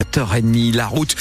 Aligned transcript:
7h30, 0.00 0.76
la 0.76 0.86
route 0.86 1.16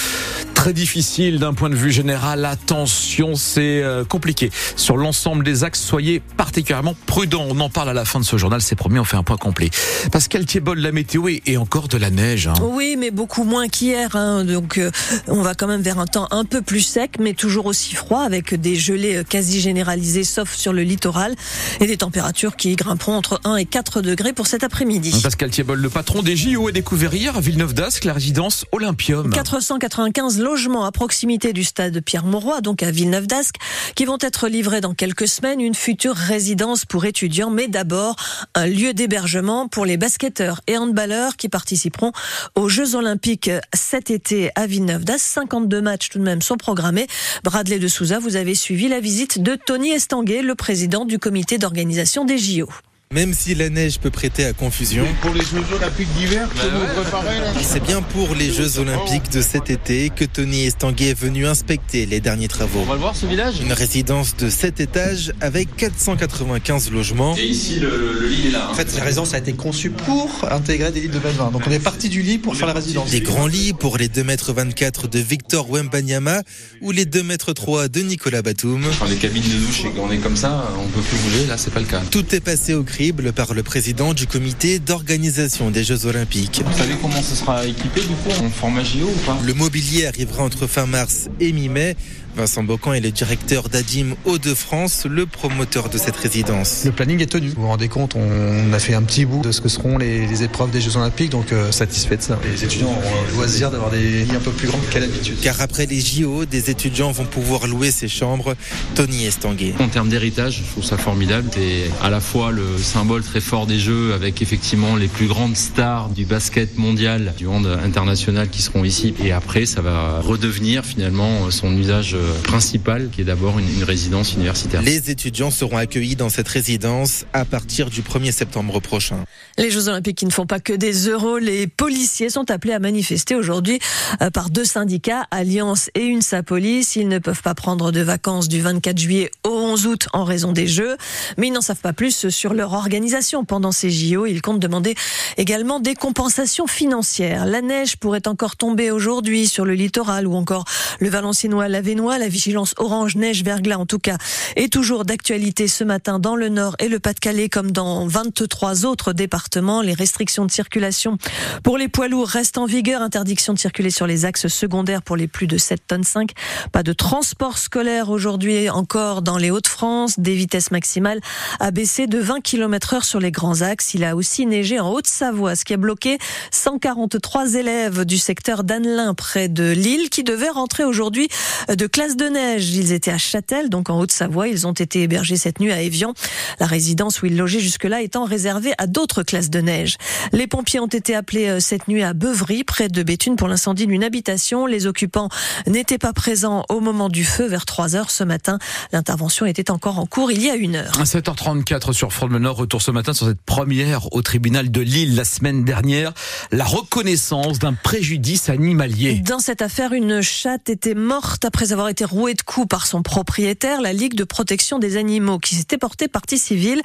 très 0.67 0.73
difficile 0.73 1.39
d'un 1.39 1.53
point 1.53 1.69
de 1.69 1.75
vue 1.75 1.93
général. 1.93 2.43
Attention, 2.43 3.35
c'est 3.35 3.81
euh, 3.81 4.03
compliqué. 4.03 4.51
Sur 4.75 4.97
l'ensemble 4.97 5.45
des 5.45 5.63
axes, 5.63 5.79
soyez 5.79 6.19
particulièrement 6.19 6.93
prudents. 7.05 7.45
On 7.47 7.57
en 7.61 7.69
parle 7.69 7.87
à 7.87 7.93
la 7.93 8.03
fin 8.03 8.19
de 8.19 8.25
ce 8.25 8.35
journal, 8.35 8.61
c'est 8.61 8.75
promis, 8.75 8.99
on 8.99 9.05
fait 9.05 9.15
un 9.15 9.23
point 9.23 9.37
complet. 9.37 9.69
Pascal 10.11 10.45
Thiebol, 10.45 10.77
la 10.77 10.91
météo 10.91 11.29
et 11.29 11.55
encore 11.55 11.87
de 11.87 11.95
la 11.95 12.09
neige. 12.09 12.47
Hein. 12.47 12.55
Oui, 12.59 12.97
mais 12.99 13.11
beaucoup 13.11 13.45
moins 13.45 13.69
qu'hier. 13.69 14.13
Hein. 14.17 14.43
Donc 14.43 14.77
euh, 14.77 14.91
on 15.29 15.41
va 15.41 15.55
quand 15.55 15.67
même 15.67 15.79
vers 15.79 15.99
un 15.99 16.05
temps 16.05 16.27
un 16.31 16.43
peu 16.43 16.61
plus 16.61 16.81
sec, 16.81 17.11
mais 17.17 17.33
toujours 17.33 17.67
aussi 17.67 17.95
froid, 17.95 18.23
avec 18.23 18.53
des 18.53 18.75
gelées 18.75 19.19
euh, 19.19 19.23
quasi 19.23 19.61
généralisées, 19.61 20.25
sauf 20.25 20.53
sur 20.53 20.73
le 20.73 20.81
littoral, 20.81 21.33
et 21.79 21.87
des 21.87 21.95
températures 21.95 22.57
qui 22.57 22.75
grimperont 22.75 23.15
entre 23.15 23.39
1 23.45 23.55
et 23.55 23.65
4 23.65 24.01
degrés 24.01 24.33
pour 24.33 24.47
cet 24.47 24.65
après-midi. 24.65 25.17
Pascal 25.23 25.49
Thiebol, 25.49 25.79
le 25.79 25.89
patron 25.89 26.23
des 26.23 26.35
JO, 26.35 26.67
a 26.67 26.73
découvert 26.73 27.13
hier 27.13 27.37
à 27.37 27.39
Villeneuve 27.39 27.73
d'Ascq 27.73 28.03
la 28.03 28.11
résidence 28.11 28.65
Olympium. 28.73 29.29
495 29.29 30.39
logements 30.39 30.56
à 30.57 30.91
proximité 30.91 31.53
du 31.53 31.63
stade 31.63 32.01
Pierre-Mauroy, 32.01 32.61
donc 32.61 32.81
à 32.81 32.89
Villeneuve 32.89 33.27
d'Ascq, 33.27 33.57
qui 33.95 34.05
vont 34.05 34.17
être 34.19 34.47
livrés 34.47 34.81
dans 34.81 34.95
quelques 34.95 35.27
semaines. 35.27 35.61
Une 35.61 35.75
future 35.75 36.15
résidence 36.15 36.83
pour 36.83 37.05
étudiants, 37.05 37.51
mais 37.51 37.67
d'abord 37.67 38.15
un 38.55 38.65
lieu 38.65 38.93
d'hébergement 38.93 39.67
pour 39.67 39.85
les 39.85 39.97
basketteurs 39.97 40.61
et 40.65 40.75
handballeurs 40.75 41.37
qui 41.37 41.47
participeront 41.47 42.11
aux 42.55 42.69
Jeux 42.69 42.95
Olympiques 42.95 43.51
cet 43.75 44.09
été 44.09 44.49
à 44.55 44.65
Villeneuve 44.65 45.05
d'Ascq. 45.05 45.25
52 45.33 45.79
matchs 45.79 46.09
tout 46.09 46.17
de 46.17 46.23
même 46.23 46.41
sont 46.41 46.57
programmés. 46.57 47.05
Bradley 47.43 47.77
de 47.77 47.87
Souza, 47.87 48.17
vous 48.17 48.35
avez 48.35 48.55
suivi 48.55 48.87
la 48.87 48.99
visite 48.99 49.43
de 49.43 49.55
Tony 49.55 49.91
Estanguet, 49.91 50.41
le 50.41 50.55
président 50.55 51.05
du 51.05 51.19
comité 51.19 51.59
d'organisation 51.59 52.25
des 52.25 52.39
JO. 52.39 52.67
Même 53.13 53.33
si 53.33 53.55
la 53.55 53.69
neige 53.69 53.99
peut 53.99 54.09
prêter 54.09 54.43
à 54.43 54.51
confusion. 54.51 55.05
Pour 55.21 55.33
les 55.33 55.39
Jeux 55.39 55.63
Olympiques 55.73 56.11
d'hiver, 56.17 56.45
là? 56.57 57.61
C'est 57.63 57.81
bien 57.81 58.01
pour 58.01 58.35
les 58.35 58.51
Jeux 58.51 58.79
Olympiques 58.79 59.31
de 59.31 59.41
cet 59.41 59.69
été 59.69 60.09
que 60.13 60.25
Tony 60.25 60.65
Estanguet 60.65 61.11
est 61.11 61.17
venu 61.17 61.47
inspecter 61.47 62.05
les 62.05 62.19
derniers 62.19 62.49
travaux. 62.49 62.81
On 62.81 62.85
va 62.85 62.95
le 62.95 62.99
voir 62.99 63.15
ce 63.15 63.25
village? 63.25 63.61
Une 63.61 63.71
résidence 63.71 64.35
de 64.35 64.49
7 64.49 64.81
étages 64.81 65.31
avec 65.39 65.73
495 65.77 66.91
logements. 66.91 67.33
Et 67.37 67.45
ici, 67.45 67.79
le, 67.79 68.17
le 68.19 68.27
lit 68.27 68.47
est 68.47 68.51
là. 68.51 68.65
hein. 68.67 68.71
En 68.71 68.75
fait, 68.75 68.93
la 68.97 69.03
résidence 69.05 69.33
a 69.33 69.37
été 69.37 69.53
conçue 69.53 69.89
pour 69.89 70.45
intégrer 70.51 70.91
des 70.91 70.99
lits 70.99 71.07
de 71.07 71.17
20 71.17 71.51
Donc 71.53 71.61
on 71.65 71.71
est 71.71 71.79
parti 71.79 72.09
du 72.09 72.21
lit 72.21 72.39
pour 72.39 72.57
faire 72.57 72.67
la 72.67 72.73
résidence. 72.73 73.09
Des 73.09 73.21
grands 73.21 73.47
lits 73.47 73.71
pour 73.71 73.97
les 73.97 74.09
2,24 74.09 75.03
m 75.05 75.09
de 75.09 75.19
Victor 75.19 75.69
Wembanyama 75.71 76.41
ou 76.81 76.91
les 76.91 77.05
2,3 77.05 77.83
m 77.83 77.87
de 77.87 78.01
Nicolas 78.01 78.41
Batum. 78.41 78.83
Enfin, 78.89 79.07
les 79.07 79.15
cabines 79.15 79.43
de 79.43 79.65
douche, 79.65 79.85
et 79.85 79.91
on 79.97 80.11
est 80.11 80.17
comme 80.17 80.35
ça, 80.35 80.69
on 80.77 80.87
peut 80.89 80.99
plus 80.99 81.17
bouger. 81.19 81.45
Là, 81.47 81.57
c'est 81.57 81.71
pas 81.73 81.79
le 81.79 81.85
cas. 81.85 82.01
Tout 82.11 82.35
est 82.35 82.41
passé 82.41 82.73
au 82.73 82.83
crible 82.97 83.31
par 83.31 83.53
le 83.53 83.61
président 83.61 84.15
du 84.15 84.25
comité 84.25 84.79
d'organisation 84.79 85.69
des 85.69 85.83
Jeux 85.83 86.07
Olympiques. 86.07 86.63
Vous 86.65 86.75
savez 86.75 86.95
comment 86.99 87.21
ça 87.21 87.35
sera 87.35 87.63
équipé 87.63 88.01
du 88.01 88.07
coup? 88.07 88.43
En 88.43 88.49
format 88.49 88.83
JO 88.83 89.05
ou 89.05 89.19
pas? 89.23 89.37
Le 89.45 89.53
mobilier 89.53 90.07
arrivera 90.07 90.41
entre 90.41 90.65
fin 90.65 90.87
mars 90.87 91.29
et 91.39 91.51
mi-mai. 91.51 91.95
Vincent 92.37 92.63
Bocan 92.63 92.93
est 92.93 92.99
le 92.99 93.09
directeur 93.09 93.67
d'Adim 93.67 94.13
Hauts-de-France, 94.25 95.07
le 95.09 95.25
promoteur 95.25 95.89
de 95.89 95.97
cette 95.97 96.15
résidence. 96.15 96.83
Le 96.85 96.91
planning 96.91 97.19
est 97.19 97.31
tenu. 97.31 97.47
Vous 97.49 97.63
vous 97.63 97.67
rendez 97.67 97.87
compte, 97.87 98.15
on 98.15 98.73
a 98.73 98.77
fait 98.77 98.93
un 98.93 99.01
petit 99.01 99.25
bout 99.25 99.41
de 99.41 99.51
ce 99.51 99.59
que 99.59 99.69
seront 99.69 99.97
les, 99.97 100.27
les 100.27 100.43
épreuves 100.43 100.69
des 100.69 100.79
Jeux 100.79 100.97
Olympiques, 100.97 101.31
donc 101.31 101.51
euh, 101.51 101.71
satisfait 101.71 102.15
de 102.15 102.21
ça. 102.21 102.37
Les 102.43 102.63
étudiants 102.63 102.89
auront 102.89 103.25
le 103.27 103.33
loisir 103.33 103.71
d'avoir 103.71 103.89
des 103.89 104.23
lits 104.23 104.35
un 104.35 104.39
peu 104.39 104.51
plus 104.51 104.67
grands 104.67 104.79
qu'à 104.91 104.99
l'habitude. 104.99 105.39
Car 105.41 105.59
après 105.61 105.87
les 105.87 105.99
JO, 105.99 106.45
des 106.45 106.69
étudiants 106.69 107.11
vont 107.11 107.25
pouvoir 107.25 107.65
louer 107.65 107.89
ces 107.89 108.07
chambres. 108.07 108.53
Tony 108.93 109.25
Estanguet. 109.25 109.73
En 109.79 109.87
termes 109.87 110.09
d'héritage, 110.09 110.61
je 110.63 110.71
trouve 110.71 110.83
ça 110.83 110.99
formidable. 110.99 111.49
C'est 111.53 111.89
à 112.03 112.11
la 112.11 112.19
fois 112.19 112.51
le 112.51 112.77
symbole 112.77 113.23
très 113.23 113.41
fort 113.41 113.65
des 113.65 113.79
Jeux 113.79 114.13
avec 114.13 114.43
effectivement 114.43 114.95
les 114.95 115.07
plus 115.07 115.25
grandes 115.25 115.57
stars 115.57 116.09
du 116.09 116.25
basket 116.25 116.77
mondial, 116.77 117.33
du 117.35 117.47
hand 117.47 117.65
international 117.83 118.47
qui 118.49 118.61
seront 118.61 118.83
ici. 118.83 119.15
Et 119.23 119.31
après, 119.31 119.65
ça 119.65 119.81
va 119.81 120.21
redevenir 120.21 120.85
finalement 120.85 121.49
son 121.49 121.75
usage 121.75 122.15
principal 122.43 123.09
qui 123.11 123.21
est 123.21 123.25
d'abord 123.25 123.59
une, 123.59 123.69
une 123.69 123.83
résidence 123.83 124.33
universitaire. 124.33 124.81
Les 124.81 125.09
étudiants 125.09 125.51
seront 125.51 125.77
accueillis 125.77 126.15
dans 126.15 126.29
cette 126.29 126.47
résidence 126.47 127.25
à 127.33 127.45
partir 127.45 127.89
du 127.89 128.01
1er 128.01 128.31
septembre 128.31 128.79
prochain. 128.79 129.23
Les 129.57 129.71
Jeux 129.71 129.87
Olympiques 129.87 130.17
qui 130.17 130.25
ne 130.25 130.31
font 130.31 130.45
pas 130.45 130.59
que 130.59 130.73
des 130.73 131.09
euros, 131.09 131.37
les 131.37 131.67
policiers 131.67 132.29
sont 132.29 132.49
appelés 132.51 132.73
à 132.73 132.79
manifester 132.79 133.35
aujourd'hui 133.35 133.79
euh, 134.21 134.29
par 134.29 134.49
deux 134.49 134.65
syndicats, 134.65 135.25
Alliance 135.31 135.89
et 135.95 136.05
UNSA 136.05 136.43
Police. 136.43 136.95
Ils 136.95 137.07
ne 137.07 137.19
peuvent 137.19 137.41
pas 137.41 137.55
prendre 137.55 137.91
de 137.91 138.01
vacances 138.01 138.47
du 138.47 138.61
24 138.61 138.97
juillet 138.97 139.31
au 139.43 139.49
11 139.77 139.85
août 139.85 140.07
en 140.13 140.23
raison 140.23 140.53
des 140.53 140.65
Jeux, 140.65 140.97
mais 141.37 141.47
ils 141.47 141.53
n'en 141.53 141.61
savent 141.61 141.81
pas 141.81 141.93
plus 141.93 142.29
sur 142.29 142.55
leur 142.55 142.73
organisation 142.73 143.45
pendant 143.45 143.71
ces 143.71 143.91
JO. 143.91 144.25
Ils 144.25 144.41
comptent 144.41 144.59
demander 144.59 144.95
également 145.37 145.79
des 145.79 145.93
compensations 145.93 146.65
financières. 146.65 147.45
La 147.45 147.61
neige 147.61 147.97
pourrait 147.97 148.27
encore 148.27 148.55
tomber 148.55 148.89
aujourd'hui 148.89 149.47
sur 149.47 149.65
le 149.65 149.75
littoral 149.75 150.25
ou 150.25 150.33
encore 150.33 150.65
le 150.99 151.09
Valenciennois, 151.09 151.67
l'Avenois. 151.67 152.17
La 152.17 152.27
vigilance 152.27 152.73
orange 152.77 153.17
neige 153.17 153.43
verglas 153.43 153.77
en 153.77 153.85
tout 153.85 153.99
cas 153.99 154.17
est 154.55 154.73
toujours 154.73 155.05
d'actualité 155.05 155.67
ce 155.67 155.83
matin 155.83 156.17
dans 156.17 156.35
le 156.35 156.49
Nord 156.49 156.75
et 156.79 156.87
le 156.87 156.97
Pas-de-Calais 156.97 157.49
comme 157.49 157.71
dans 157.71 158.07
23 158.07 158.85
autres 158.85 159.13
départements. 159.13 159.83
Les 159.83 159.93
restrictions 159.93 160.45
de 160.45 160.51
circulation 160.51 161.19
pour 161.61 161.77
les 161.77 161.87
poids 161.87 162.07
lourds 162.07 162.29
restent 162.29 162.57
en 162.57 162.65
vigueur. 162.65 163.03
Interdiction 163.03 163.53
de 163.53 163.59
circuler 163.59 163.91
sur 163.91 164.07
les 164.07 164.25
axes 164.25 164.47
secondaires 164.47 165.03
pour 165.03 165.17
les 165.17 165.27
plus 165.27 165.45
de 165.45 165.59
7 165.59 165.81
tonnes 165.85 166.03
5. 166.03 166.31
Pas 166.71 166.81
de 166.81 166.93
transport 166.93 167.59
scolaire 167.59 168.09
aujourd'hui 168.09 168.71
encore 168.71 169.21
dans 169.21 169.37
les 169.37 169.51
Hauts-de-France. 169.67 170.19
Des 170.19 170.33
vitesses 170.33 170.71
maximales 170.71 171.19
abaissées 171.59 172.07
de 172.07 172.19
20 172.19 172.41
km 172.41 172.93
heure 172.93 173.03
sur 173.03 173.19
les 173.19 173.31
grands 173.31 173.61
axes. 173.61 173.93
Il 173.93 174.03
a 174.03 174.15
aussi 174.15 174.45
neigé 174.45 174.79
en 174.79 174.89
Haute-Savoie, 174.91 175.55
ce 175.55 175.65
qui 175.65 175.73
a 175.73 175.77
bloqué 175.77 176.17
143 176.51 177.55
élèves 177.55 178.05
du 178.05 178.17
secteur 178.17 178.63
d'Annelin 178.63 179.13
près 179.13 179.49
de 179.49 179.71
Lille 179.71 180.09
qui 180.09 180.23
devaient 180.23 180.49
rentrer 180.49 180.85
aujourd'hui 180.85 181.27
de 181.67 181.85
classe 181.85 182.15
de 182.15 182.25
neige. 182.25 182.69
Ils 182.75 182.93
étaient 182.93 183.11
à 183.11 183.17
Châtel, 183.17 183.69
donc 183.69 183.89
en 183.89 183.99
Haute-Savoie. 183.99 184.47
Ils 184.47 184.65
ont 184.67 184.71
été 184.71 185.01
hébergés 185.01 185.35
cette 185.35 185.59
nuit 185.59 185.71
à 185.71 185.81
Évian. 185.81 186.13
La 186.59 186.65
résidence 186.65 187.21
où 187.21 187.25
ils 187.25 187.35
logeaient 187.35 187.59
jusque-là 187.59 188.01
étant 188.01 188.23
réservée 188.23 188.73
à 188.77 188.87
d'autres 188.87 189.23
classes 189.23 189.49
de 189.49 189.59
neige. 189.59 189.97
Les 190.31 190.47
pompiers 190.47 190.79
ont 190.79 190.87
été 190.87 191.13
appelés 191.13 191.49
euh, 191.49 191.59
cette 191.59 191.87
nuit 191.87 192.03
à 192.03 192.13
Beuvry, 192.13 192.63
près 192.63 192.87
de 192.87 193.03
Béthune, 193.03 193.35
pour 193.35 193.47
l'incendie 193.47 193.85
d'une 193.85 194.03
habitation. 194.03 194.65
Les 194.65 194.87
occupants 194.87 195.29
n'étaient 195.65 195.97
pas 195.97 196.13
présents 196.13 196.63
au 196.69 196.79
moment 196.79 197.09
du 197.09 197.25
feu 197.25 197.45
vers 197.45 197.65
3 197.65 197.95
heures 197.95 198.11
ce 198.11 198.23
matin. 198.23 198.59
L'intervention 198.93 199.45
était 199.45 199.56
encore 199.69 199.99
en 199.99 200.05
cours 200.05 200.31
il 200.31 200.41
y 200.41 200.49
a 200.49 200.55
une 200.55 200.75
heure. 200.75 200.99
À 200.99 201.03
7h34 201.03 201.93
sur 201.93 202.13
France 202.13 202.29
Bleu 202.29 202.39
Nord, 202.39 202.57
retour 202.57 202.81
ce 202.81 202.91
matin 202.91 203.13
sur 203.13 203.27
cette 203.27 203.41
première 203.41 204.13
au 204.13 204.21
tribunal 204.21 204.71
de 204.71 204.81
Lille 204.81 205.15
la 205.15 205.25
semaine 205.25 205.65
dernière, 205.65 206.13
la 206.51 206.63
reconnaissance 206.65 207.59
d'un 207.59 207.73
préjudice 207.73 208.49
animalier. 208.49 209.15
Dans 209.19 209.39
cette 209.39 209.61
affaire, 209.61 209.93
une 209.93 210.21
chatte 210.21 210.69
était 210.69 210.95
morte 210.95 211.45
après 211.45 211.73
avoir 211.73 211.89
été 211.89 212.05
rouée 212.05 212.33
de 212.33 212.41
coups 212.41 212.67
par 212.67 212.87
son 212.87 213.01
propriétaire. 213.01 213.81
La 213.81 213.93
Ligue 213.93 214.15
de 214.15 214.23
protection 214.23 214.79
des 214.79 214.97
animaux, 214.97 215.39
qui 215.39 215.55
s'était 215.55 215.77
portée 215.77 216.07
partie 216.07 216.37
civile, 216.37 216.81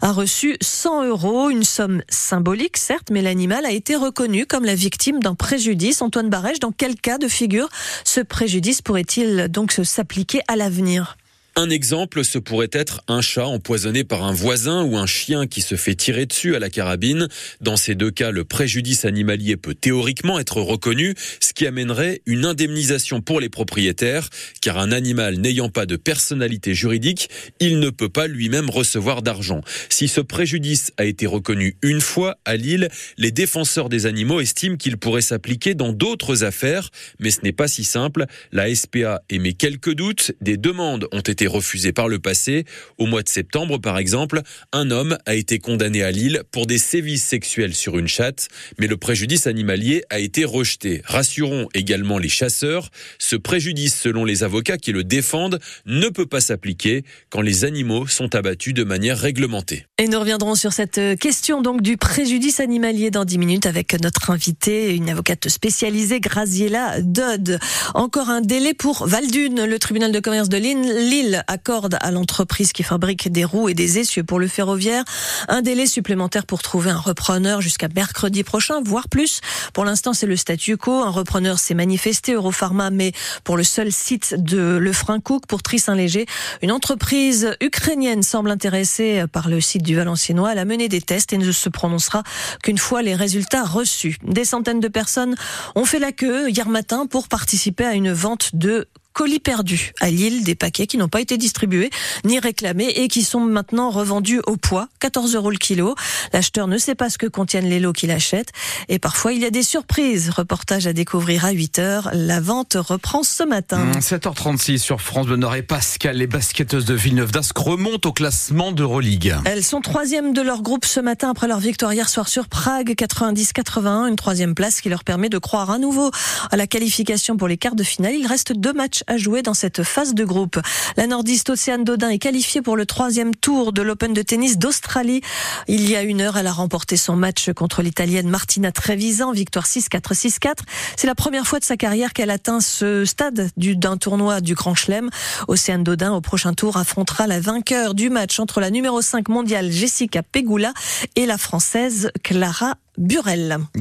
a 0.00 0.12
reçu 0.12 0.56
100 0.60 1.04
euros, 1.04 1.50
une 1.50 1.64
somme 1.64 2.02
symbolique 2.08 2.76
certes, 2.76 3.10
mais 3.10 3.22
l'animal 3.22 3.64
a 3.64 3.70
été 3.70 3.96
reconnu 3.96 4.46
comme 4.46 4.64
la 4.64 4.74
victime 4.74 5.20
d'un 5.20 5.34
préjudice. 5.34 6.02
Antoine 6.02 6.28
Barège, 6.28 6.60
dans 6.60 6.72
quel 6.72 6.96
cas 6.96 7.18
de 7.18 7.28
figure 7.28 7.68
ce 8.04 8.20
préjudice 8.20 8.82
pourrait-il 8.82 9.48
donc 9.48 9.72
s'appliquer 9.84 10.40
à 10.48 10.56
l'avenir? 10.56 11.16
Un 11.58 11.70
exemple, 11.70 12.22
ce 12.22 12.38
pourrait 12.38 12.68
être 12.70 13.00
un 13.08 13.22
chat 13.22 13.46
empoisonné 13.46 14.04
par 14.04 14.24
un 14.24 14.32
voisin 14.32 14.82
ou 14.82 14.98
un 14.98 15.06
chien 15.06 15.46
qui 15.46 15.62
se 15.62 15.74
fait 15.74 15.94
tirer 15.94 16.26
dessus 16.26 16.54
à 16.54 16.58
la 16.58 16.68
carabine. 16.68 17.28
Dans 17.62 17.78
ces 17.78 17.94
deux 17.94 18.10
cas, 18.10 18.30
le 18.30 18.44
préjudice 18.44 19.06
animalier 19.06 19.56
peut 19.56 19.72
théoriquement 19.72 20.38
être 20.38 20.60
reconnu, 20.60 21.14
ce 21.40 21.54
qui 21.54 21.66
amènerait 21.66 22.20
une 22.26 22.44
indemnisation 22.44 23.22
pour 23.22 23.40
les 23.40 23.48
propriétaires, 23.48 24.28
car 24.60 24.76
un 24.76 24.92
animal 24.92 25.38
n'ayant 25.38 25.70
pas 25.70 25.86
de 25.86 25.96
personnalité 25.96 26.74
juridique, 26.74 27.30
il 27.58 27.78
ne 27.78 27.88
peut 27.88 28.10
pas 28.10 28.26
lui-même 28.26 28.68
recevoir 28.68 29.22
d'argent. 29.22 29.62
Si 29.88 30.08
ce 30.08 30.20
préjudice 30.20 30.92
a 30.98 31.06
été 31.06 31.24
reconnu 31.24 31.78
une 31.80 32.02
fois 32.02 32.36
à 32.44 32.56
Lille, 32.56 32.90
les 33.16 33.32
défenseurs 33.32 33.88
des 33.88 34.04
animaux 34.04 34.40
estiment 34.40 34.76
qu'il 34.76 34.98
pourrait 34.98 35.22
s'appliquer 35.22 35.72
dans 35.74 35.94
d'autres 35.94 36.44
affaires, 36.44 36.90
mais 37.18 37.30
ce 37.30 37.40
n'est 37.40 37.52
pas 37.52 37.66
si 37.66 37.82
simple. 37.82 38.26
La 38.52 38.74
SPA 38.74 39.22
émet 39.30 39.54
quelques 39.54 39.94
doutes, 39.94 40.32
des 40.42 40.58
demandes 40.58 41.08
ont 41.12 41.20
été 41.20 41.45
refusées 41.46 41.92
par 41.92 42.08
le 42.08 42.18
passé. 42.18 42.64
Au 42.98 43.06
mois 43.06 43.22
de 43.22 43.28
septembre, 43.28 43.78
par 43.78 43.98
exemple, 43.98 44.42
un 44.72 44.90
homme 44.90 45.18
a 45.26 45.34
été 45.34 45.58
condamné 45.58 46.02
à 46.02 46.10
Lille 46.10 46.42
pour 46.50 46.66
des 46.66 46.78
sévices 46.78 47.24
sexuels 47.24 47.74
sur 47.74 47.98
une 47.98 48.08
chatte, 48.08 48.48
mais 48.78 48.86
le 48.86 48.96
préjudice 48.96 49.46
animalier 49.46 50.04
a 50.10 50.18
été 50.18 50.44
rejeté. 50.44 51.02
Rassurons 51.04 51.68
également 51.74 52.18
les 52.18 52.28
chasseurs, 52.28 52.90
ce 53.18 53.36
préjudice, 53.36 53.94
selon 53.94 54.24
les 54.24 54.42
avocats 54.42 54.78
qui 54.78 54.92
le 54.92 55.04
défendent, 55.04 55.60
ne 55.86 56.08
peut 56.08 56.26
pas 56.26 56.40
s'appliquer 56.40 57.04
quand 57.30 57.40
les 57.40 57.64
animaux 57.64 58.06
sont 58.06 58.34
abattus 58.34 58.74
de 58.74 58.84
manière 58.84 59.18
réglementée. 59.18 59.86
Et 59.98 60.08
nous 60.08 60.18
reviendrons 60.18 60.54
sur 60.54 60.72
cette 60.72 61.00
question 61.18 61.62
donc 61.62 61.82
du 61.82 61.96
préjudice 61.96 62.60
animalier 62.60 63.10
dans 63.10 63.24
10 63.24 63.38
minutes 63.38 63.66
avec 63.66 64.00
notre 64.00 64.30
invitée, 64.30 64.94
une 64.94 65.10
avocate 65.10 65.48
spécialisée, 65.48 66.20
Graziella 66.20 67.00
Dodd. 67.00 67.58
Encore 67.94 68.30
un 68.30 68.40
délai 68.40 68.74
pour 68.74 69.06
Valdune. 69.06 69.64
Le 69.64 69.78
tribunal 69.78 70.12
de 70.12 70.20
commerce 70.20 70.48
de 70.48 70.56
Lille 70.56 71.35
Accorde 71.46 71.96
à 72.00 72.10
l'entreprise 72.10 72.72
qui 72.72 72.82
fabrique 72.82 73.30
des 73.30 73.44
roues 73.44 73.68
et 73.68 73.74
des 73.74 73.98
essieux 73.98 74.24
pour 74.24 74.38
le 74.38 74.48
ferroviaire 74.48 75.04
un 75.48 75.62
délai 75.62 75.86
supplémentaire 75.86 76.46
pour 76.46 76.62
trouver 76.62 76.90
un 76.90 76.98
repreneur 76.98 77.60
jusqu'à 77.60 77.88
mercredi 77.94 78.42
prochain, 78.42 78.80
voire 78.84 79.08
plus. 79.08 79.40
Pour 79.72 79.84
l'instant, 79.84 80.12
c'est 80.12 80.26
le 80.26 80.36
statu 80.36 80.76
quo. 80.76 81.02
Un 81.02 81.10
repreneur 81.10 81.58
s'est 81.58 81.74
manifesté, 81.74 82.32
Europharma, 82.32 82.90
mais 82.90 83.12
pour 83.44 83.56
le 83.56 83.64
seul 83.64 83.92
site 83.92 84.34
de 84.38 84.76
Lefrancouc, 84.76 85.46
pour 85.46 85.62
Trissin-Léger. 85.62 86.26
Une 86.62 86.72
entreprise 86.72 87.56
ukrainienne 87.60 88.22
semble 88.22 88.50
intéressée 88.50 89.24
par 89.32 89.48
le 89.48 89.60
site 89.60 89.82
du 89.82 89.96
Valenciennois. 89.96 90.52
Elle 90.52 90.58
a 90.58 90.64
mené 90.64 90.88
des 90.88 91.00
tests 91.00 91.32
et 91.32 91.38
ne 91.38 91.52
se 91.52 91.68
prononcera 91.68 92.22
qu'une 92.62 92.78
fois 92.78 93.02
les 93.02 93.14
résultats 93.14 93.64
reçus. 93.64 94.18
Des 94.22 94.44
centaines 94.44 94.80
de 94.80 94.88
personnes 94.88 95.34
ont 95.74 95.84
fait 95.84 95.98
la 95.98 96.12
queue 96.12 96.50
hier 96.50 96.68
matin 96.68 97.06
pour 97.06 97.28
participer 97.28 97.84
à 97.84 97.94
une 97.94 98.12
vente 98.12 98.54
de 98.54 98.88
colis 99.16 99.40
perdus 99.40 99.94
à 99.98 100.10
Lille, 100.10 100.44
des 100.44 100.54
paquets 100.54 100.86
qui 100.86 100.98
n'ont 100.98 101.08
pas 101.08 101.22
été 101.22 101.38
distribués 101.38 101.88
ni 102.26 102.38
réclamés 102.38 102.90
et 102.96 103.08
qui 103.08 103.22
sont 103.22 103.40
maintenant 103.40 103.88
revendus 103.88 104.42
au 104.46 104.58
poids, 104.58 104.88
14 105.00 105.34
euros 105.34 105.50
le 105.50 105.56
kilo. 105.56 105.94
L'acheteur 106.34 106.68
ne 106.68 106.76
sait 106.76 106.94
pas 106.94 107.08
ce 107.08 107.16
que 107.16 107.26
contiennent 107.26 107.68
les 107.70 107.80
lots 107.80 107.94
qu'il 107.94 108.10
achète 108.10 108.50
et 108.90 108.98
parfois 108.98 109.32
il 109.32 109.40
y 109.40 109.46
a 109.46 109.50
des 109.50 109.62
surprises. 109.62 110.28
Reportage 110.28 110.86
à 110.86 110.92
découvrir 110.92 111.46
à 111.46 111.52
8 111.52 111.78
heures. 111.78 112.10
La 112.12 112.40
vente 112.40 112.76
reprend 112.78 113.22
ce 113.22 113.42
matin. 113.42 113.90
7h36 114.00 114.74
mmh, 114.74 114.78
sur 114.78 115.00
France 115.00 115.24
Bleu 115.24 115.36
Nord 115.36 115.54
et 115.54 115.62
Pascal. 115.62 116.18
Les 116.18 116.26
basketteuses 116.26 116.84
de 116.84 116.92
Villeneuve 116.92 117.32
d'Ascq 117.32 117.56
remontent 117.56 118.10
au 118.10 118.12
classement 118.12 118.70
d'Euroleague. 118.70 119.34
Elles 119.46 119.64
sont 119.64 119.80
troisième 119.80 120.34
de 120.34 120.42
leur 120.42 120.60
groupe 120.60 120.84
ce 120.84 121.00
matin 121.00 121.30
après 121.30 121.48
leur 121.48 121.60
victoire 121.60 121.94
hier 121.94 122.10
soir 122.10 122.28
sur 122.28 122.48
Prague 122.48 122.90
90-81. 122.90 124.08
Une 124.08 124.16
troisième 124.16 124.54
place 124.54 124.82
qui 124.82 124.90
leur 124.90 125.04
permet 125.04 125.30
de 125.30 125.38
croire 125.38 125.70
à 125.70 125.78
nouveau 125.78 126.10
à 126.50 126.56
la 126.56 126.66
qualification 126.66 127.38
pour 127.38 127.48
les 127.48 127.56
quarts 127.56 127.76
de 127.76 127.82
finale. 127.82 128.12
Il 128.14 128.26
reste 128.26 128.52
deux 128.52 128.74
matchs 128.74 129.04
à 129.06 129.16
jouer 129.16 129.42
dans 129.42 129.54
cette 129.54 129.82
phase 129.82 130.14
de 130.14 130.24
groupe. 130.24 130.58
La 130.96 131.06
nordiste 131.06 131.50
Océane 131.50 131.84
Dodin 131.84 132.08
est 132.08 132.18
qualifiée 132.18 132.62
pour 132.62 132.76
le 132.76 132.86
troisième 132.86 133.34
tour 133.34 133.72
de 133.72 133.82
l'Open 133.82 134.12
de 134.12 134.22
tennis 134.22 134.58
d'Australie. 134.58 135.20
Il 135.68 135.88
y 135.88 135.96
a 135.96 136.02
une 136.02 136.20
heure, 136.20 136.36
elle 136.36 136.46
a 136.46 136.52
remporté 136.52 136.96
son 136.96 137.16
match 137.16 137.50
contre 137.52 137.82
l'Italienne 137.82 138.28
Martina 138.28 138.72
Trevisan, 138.72 139.32
victoire 139.32 139.66
6-4, 139.66 140.14
6-4. 140.14 140.54
C'est 140.96 141.06
la 141.06 141.14
première 141.14 141.46
fois 141.46 141.58
de 141.58 141.64
sa 141.64 141.76
carrière 141.76 142.12
qu'elle 142.12 142.30
atteint 142.30 142.60
ce 142.60 143.04
stade 143.04 143.50
d'un 143.56 143.96
tournoi 143.96 144.40
du 144.40 144.54
Grand 144.54 144.74
Chelem. 144.74 145.10
Océane 145.48 145.84
Dodin, 145.84 146.12
au 146.12 146.20
prochain 146.20 146.54
tour, 146.54 146.76
affrontera 146.76 147.26
la 147.26 147.40
vainqueur 147.40 147.94
du 147.94 148.10
match 148.10 148.38
entre 148.40 148.60
la 148.60 148.70
numéro 148.70 149.00
5 149.00 149.28
mondiale 149.28 149.70
Jessica 149.70 150.22
Pegula 150.22 150.72
et 151.14 151.26
la 151.26 151.38
française 151.38 152.10
Clara 152.22 152.74
Burel. 152.98 153.58